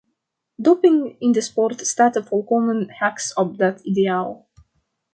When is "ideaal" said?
3.79-4.49